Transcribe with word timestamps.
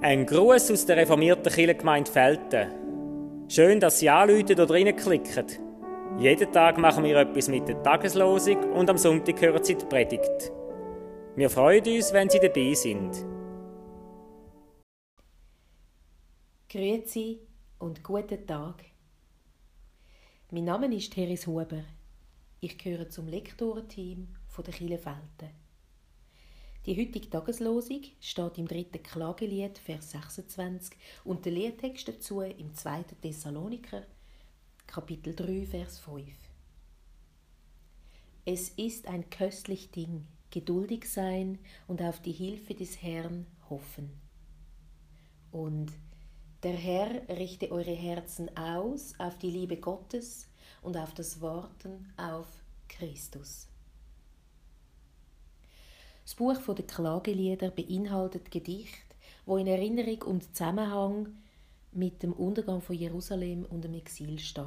Ein 0.00 0.24
Gruß 0.24 0.70
aus 0.70 0.86
der 0.86 0.98
reformierten 0.98 1.52
Kirchengemeinde 1.52 2.10
Felten. 2.10 2.70
Schön, 3.48 3.80
dass 3.80 3.98
Sie 3.98 4.08
anrufen 4.08 4.52
oder 4.52 4.70
reinklicken. 4.70 5.46
Jeden 6.18 6.52
Tag 6.52 6.78
machen 6.78 7.04
wir 7.04 7.16
etwas 7.16 7.48
mit 7.48 7.68
der 7.68 7.82
Tageslosung 7.82 8.72
und 8.72 8.88
am 8.88 8.98
Sonntag 8.98 9.40
hören 9.40 9.62
Sie 9.62 9.74
die 9.74 9.84
Predigt. 9.84 10.52
Wir 11.34 11.50
freuen 11.50 11.84
uns, 11.86 12.12
wenn 12.12 12.30
Sie 12.30 12.38
dabei 12.38 12.72
sind. 12.74 13.16
Grüezi 16.70 17.40
und 17.78 18.02
guten 18.02 18.46
Tag. 18.46 18.84
Mein 20.50 20.64
Name 20.64 20.94
ist 20.94 21.12
Teres 21.12 21.46
Huber. 21.46 21.84
Ich 22.60 22.78
gehöre 22.78 23.10
zum 23.10 23.26
Lektorenteam 23.28 24.28
der 24.56 24.72
Kirchenfelten. 24.72 25.65
Die 26.86 26.96
heutige 26.96 27.28
Tageslosung 27.28 28.02
steht 28.20 28.58
im 28.58 28.68
dritten 28.68 29.02
Klagelied, 29.02 29.76
Vers 29.76 30.12
26 30.12 30.96
und 31.24 31.44
der 31.44 31.50
Liedtext 31.50 32.06
dazu 32.06 32.42
im 32.42 32.74
zweiten 32.74 33.20
Thessaloniker, 33.20 34.04
Kapitel 34.86 35.34
3, 35.34 35.66
Vers 35.66 35.98
5. 35.98 36.24
Es 38.44 38.68
ist 38.68 39.08
ein 39.08 39.28
köstlich 39.30 39.90
Ding, 39.90 40.28
geduldig 40.52 41.10
sein 41.10 41.58
und 41.88 42.00
auf 42.00 42.22
die 42.22 42.30
Hilfe 42.30 42.74
des 42.74 43.02
Herrn 43.02 43.48
hoffen. 43.68 44.12
Und 45.50 45.92
der 46.62 46.76
Herr 46.76 47.28
richte 47.36 47.72
eure 47.72 47.96
Herzen 47.96 48.56
aus 48.56 49.18
auf 49.18 49.36
die 49.38 49.50
Liebe 49.50 49.78
Gottes 49.78 50.46
und 50.82 50.96
auf 50.96 51.12
das 51.14 51.40
Warten 51.40 52.12
auf 52.16 52.46
Christus. 52.86 53.66
Das 56.26 56.34
Buch 56.34 56.74
der 56.74 56.84
Klagelieder 56.84 57.70
beinhaltet 57.70 58.50
Gedichte, 58.50 59.14
wo 59.46 59.58
in 59.58 59.68
Erinnerung 59.68 60.22
und 60.22 60.42
Zusammenhang 60.42 61.28
mit 61.92 62.20
dem 62.24 62.32
Untergang 62.32 62.80
von 62.80 62.96
Jerusalem 62.96 63.64
und 63.64 63.84
dem 63.84 63.94
Exil 63.94 64.36
steht. 64.40 64.66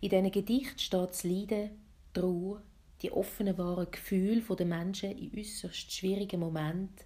In 0.00 0.10
diesen 0.10 0.30
Gedichten 0.30 0.78
steht 0.78 1.10
das 1.10 1.24
Leiden, 1.24 1.70
die 2.14 2.20
Trauer, 2.20 2.62
die 3.02 3.10
offenen 3.10 3.58
wahren 3.58 3.90
Gefühle 3.90 4.40
der 4.56 4.66
Menschen 4.66 5.18
in 5.18 5.36
äußerst 5.36 5.90
schwierigen 5.90 6.38
Momenten 6.38 7.04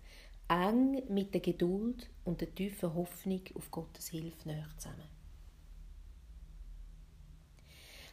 eng 0.49 1.03
mit 1.09 1.33
der 1.33 1.41
Geduld 1.41 2.11
und 2.27 2.43
der 2.43 2.55
tiefen 2.55 2.93
Hoffnung 2.93 3.41
auf 3.55 3.71
Gottes 3.71 4.09
Hilfe 4.09 4.49
näher 4.49 4.69
zusammen. 4.77 5.09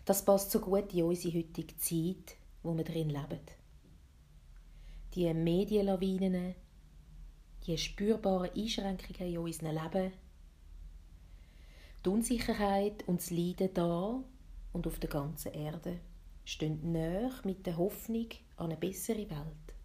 Das 0.06 0.24
passt 0.24 0.52
so 0.52 0.62
gut 0.62 0.94
in 0.94 1.04
unsere 1.04 1.38
heutige 1.38 1.76
Zeit, 1.76 2.38
wo 2.64 2.74
wir 2.78 2.86
drin 2.86 3.10
leben 3.10 3.59
die 5.16 5.34
Medienlawinen, 5.34 6.56
die 7.66 7.78
spürbaren 7.78 8.52
Einschränkungen 8.56 9.32
in 9.34 9.38
unserem 9.38 9.76
Leben, 9.76 10.12
die 12.06 12.10
Unsicherheit 12.10 13.08
und 13.08 13.20
das 13.20 13.32
Leiden 13.32 13.74
da 13.74 14.24
und 14.72 14.88
auf 14.88 15.00
der 15.00 15.10
ganzen 15.10 15.54
Erde 15.54 16.00
stehen 16.46 16.92
näher 16.92 17.32
mit 17.44 17.66
der 17.66 17.78
Hoffnung 17.78 18.28
an 18.58 18.68
eine 18.68 18.78
bessere 18.78 19.30
Welt. 19.30 19.76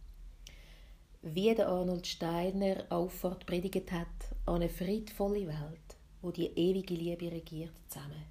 Wie 1.22 1.54
der 1.54 1.68
Arnold 1.68 2.06
Steiner 2.06 2.84
Auffahrt 2.90 3.46
predigt 3.46 3.90
hat, 3.92 4.06
an 4.46 4.56
eine 4.56 4.68
friedvolle 4.68 5.46
Welt, 5.46 5.96
wo 6.20 6.30
die 6.30 6.46
ewige 6.46 6.94
Liebe 6.94 7.32
regiert 7.32 7.72
zusammen. 7.88 8.24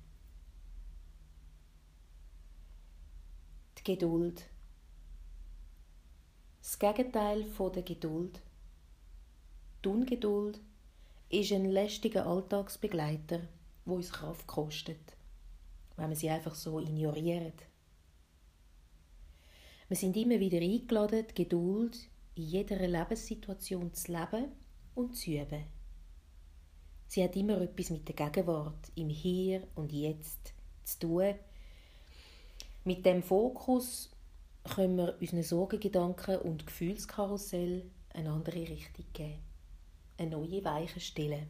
Die 3.79 3.83
Geduld 3.83 4.45
Gegenteil 6.83 7.45
von 7.45 7.71
der 7.71 7.83
Geduld. 7.83 8.41
Die 9.85 9.87
Ungeduld 9.87 10.59
ist 11.29 11.53
ein 11.53 11.71
lästiger 11.71 12.27
Alltagsbegleiter, 12.27 13.39
wo 13.85 13.95
uns 13.95 14.11
Kraft 14.11 14.45
kostet, 14.47 15.15
wenn 15.95 16.07
man 16.07 16.15
sie 16.17 16.29
einfach 16.29 16.55
so 16.55 16.81
ignoriert. 16.81 17.53
Wir 19.87 19.95
sind 19.95 20.17
immer 20.17 20.41
wieder 20.41 20.57
eingeladen, 20.57 21.25
die 21.29 21.43
Geduld 21.45 21.97
in 22.35 22.43
jeder 22.43 22.85
Lebenssituation 22.85 23.93
zu 23.93 24.11
leben 24.11 24.51
und 24.93 25.15
zu 25.15 25.31
üben. 25.31 25.63
Sie 27.07 27.23
hat 27.23 27.37
immer 27.37 27.61
etwas 27.61 27.91
mit 27.91 28.09
der 28.09 28.15
Gegenwart, 28.15 28.91
im 28.95 29.07
Hier 29.07 29.65
und 29.75 29.93
Jetzt 29.93 30.53
zu 30.83 30.99
tun. 30.99 31.35
Mit 32.83 33.05
dem 33.05 33.23
Fokus 33.23 34.12
können 34.63 34.97
wir 34.97 35.17
unseren 35.19 35.43
Sorgengedanken 35.43 36.39
und 36.39 36.65
Gefühlskarussell 36.65 37.89
eine 38.13 38.31
andere 38.31 38.61
Richtung 38.61 39.05
geben, 39.13 39.41
eine 40.17 40.31
neue 40.31 40.63
Weiche 40.63 40.99
stellen. 40.99 41.47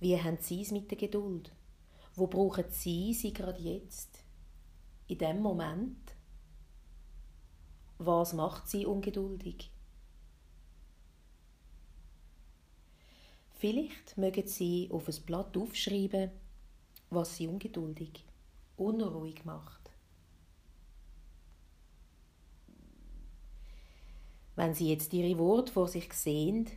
Wie 0.00 0.20
haben 0.20 0.38
Sie 0.40 0.62
es 0.62 0.70
mit 0.70 0.90
der 0.90 0.98
Geduld? 0.98 1.52
Wo 2.14 2.26
brauchen 2.26 2.64
Sie 2.68 3.12
sie 3.12 3.32
gerade 3.32 3.60
jetzt? 3.60 4.24
In 5.08 5.18
dem 5.18 5.40
Moment? 5.40 6.14
Was 7.98 8.32
macht 8.32 8.68
Sie 8.68 8.86
ungeduldig? 8.86 9.70
Vielleicht 13.52 14.18
mögen 14.18 14.46
Sie 14.46 14.88
auf 14.92 15.08
ein 15.08 15.22
Blatt 15.24 15.56
aufschreiben, 15.56 16.30
was 17.10 17.36
Sie 17.36 17.46
ungeduldig, 17.46 18.24
unruhig 18.76 19.44
macht. 19.44 19.93
Wenn 24.56 24.74
Sie 24.74 24.90
jetzt 24.90 25.12
Ihre 25.12 25.38
Worte 25.38 25.72
vor 25.72 25.88
sich 25.88 26.12
sehen, 26.12 26.70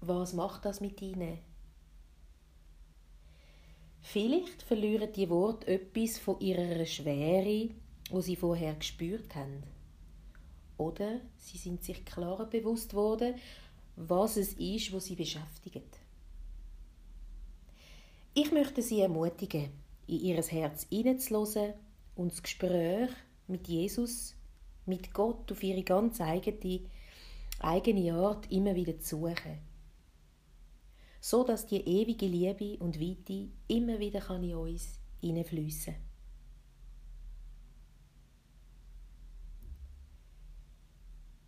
was 0.00 0.34
macht 0.34 0.64
das 0.64 0.80
mit 0.80 1.00
Ihnen? 1.00 1.38
Vielleicht 4.00 4.62
verlieren 4.62 5.12
die 5.12 5.28
Worte 5.28 5.66
etwas 5.66 6.18
von 6.18 6.40
ihrer 6.40 6.84
Schwere, 6.86 7.70
wo 8.10 8.20
Sie 8.20 8.36
vorher 8.36 8.74
gespürt 8.74 9.34
haben. 9.34 9.62
Oder 10.76 11.20
Sie 11.36 11.58
sind 11.58 11.82
sich 11.82 12.04
klarer 12.04 12.46
bewusst 12.46 12.94
worden, 12.94 13.34
was 13.96 14.36
es 14.36 14.54
ist, 14.54 14.92
was 14.92 15.06
Sie 15.06 15.16
beschäftigt. 15.16 15.98
Ich 18.34 18.52
möchte 18.52 18.82
Sie 18.82 19.00
ermutigen, 19.00 19.70
in 20.06 20.20
Ihr 20.20 20.42
Herz 20.42 20.86
hineinzuhören 20.88 21.74
und 22.14 22.32
das 22.32 22.42
Gespräch 22.42 23.10
mit 23.48 23.66
Jesus, 23.66 24.36
mit 24.86 25.12
Gott 25.12 25.50
auf 25.50 25.62
Ihre 25.62 25.82
ganz 25.82 26.20
eigene 26.20 26.80
eigene 27.58 28.12
Art 28.14 28.50
immer 28.50 28.74
wieder 28.74 28.98
zu 28.98 29.16
suchen. 29.16 29.58
So 31.20 31.44
dass 31.44 31.66
die 31.66 31.80
ewige 31.80 32.26
Liebe 32.26 32.78
und 32.82 33.00
Weite 33.00 33.48
immer 33.66 33.98
wieder 33.98 34.20
kann 34.20 34.44
in 34.44 34.54
uns 34.54 35.00
hineinfliessen 35.20 36.08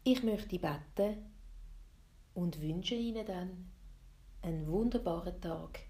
Ich 0.02 0.22
möchte 0.24 0.58
beten 0.58 1.30
und 2.34 2.60
wünsche 2.60 2.94
Ihnen 2.94 3.24
dann 3.24 3.70
einen 4.42 4.66
wunderbaren 4.66 5.40
Tag. 5.40 5.80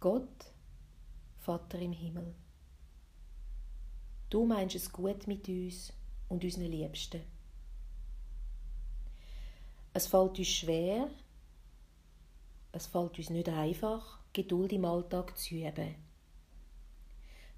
Gott, 0.00 0.54
Vater 1.36 1.78
im 1.78 1.92
Himmel. 1.92 2.34
Du 4.30 4.46
meinst 4.46 4.76
es 4.76 4.92
gut 4.92 5.26
mit 5.26 5.48
uns 5.48 5.92
und 6.28 6.44
unseren 6.44 6.70
Liebsten. 6.70 7.22
Es 9.92 10.06
fällt 10.06 10.38
uns 10.38 10.46
schwer, 10.46 11.10
es 12.70 12.86
fällt 12.86 13.18
uns 13.18 13.30
nicht 13.30 13.48
einfach, 13.48 14.20
Geduld 14.32 14.72
im 14.72 14.84
Alltag 14.84 15.36
zu 15.36 15.56
üben. 15.56 15.96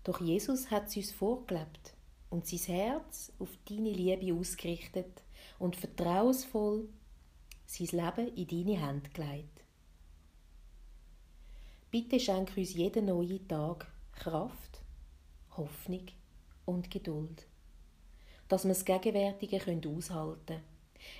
Doch 0.02 0.22
Jesus 0.22 0.70
hat 0.70 0.88
es 0.88 0.96
uns 0.96 1.12
vorgelebt 1.12 1.92
und 2.30 2.46
sein 2.46 2.74
Herz 2.74 3.30
auf 3.38 3.50
deine 3.68 3.90
Liebe 3.90 4.34
ausgerichtet 4.34 5.22
und 5.58 5.76
vertrauensvoll 5.76 6.88
sein 7.66 7.88
Leben 7.88 8.34
in 8.34 8.46
deine 8.46 8.80
Hände 8.80 9.10
gelegt. 9.10 9.60
Bitte 11.90 12.18
schenk 12.18 12.56
uns 12.56 12.72
jeden 12.72 13.04
neuen 13.04 13.46
Tag 13.46 13.92
Kraft, 14.12 14.80
Hoffnung 15.58 16.06
und 16.72 16.90
Geduld. 16.90 17.46
Dass 18.48 18.64
wir 18.64 18.70
das 18.70 18.84
Gegenwärtige 18.84 19.56
aushalten 19.88 20.46
können, 20.46 20.62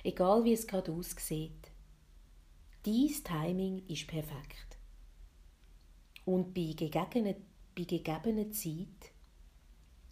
egal 0.03 0.43
wie 0.43 0.53
es 0.53 0.67
gerade 0.67 0.91
aussieht. 0.91 1.71
Dies 2.85 3.23
Timing 3.23 3.85
ist 3.87 4.07
perfekt. 4.07 4.77
Und 6.25 6.53
bei 6.53 6.73
gegebener, 6.75 7.35
bei 7.75 7.83
gegebener 7.83 8.51
Zeit 8.51 9.11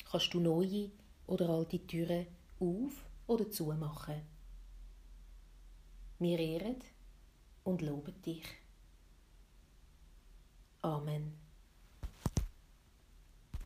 kannst 0.10 0.34
du 0.34 0.40
neue 0.40 0.92
oder 1.28 1.50
alte 1.50 1.86
Türen 1.86 2.28
auf- 2.60 3.06
oder 3.28 3.50
zumachen. 3.50 4.22
Wir 6.20 6.40
ehren 6.40 6.78
und 7.64 7.82
loben 7.82 8.22
dich. 8.22 8.44
Amen. 10.82 11.41